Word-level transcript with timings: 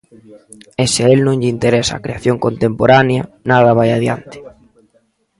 E 0.83 0.85
se 0.93 1.01
a 1.05 1.09
el 1.13 1.19
non 1.27 1.39
lle 1.41 1.53
interesa 1.55 1.93
a 1.95 2.03
creación 2.05 2.37
contemporánea, 2.45 3.21
nada 3.49 3.77
vai 3.79 3.89
adiante. 3.93 4.37